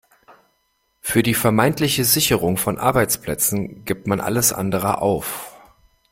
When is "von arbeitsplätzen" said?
2.57-3.85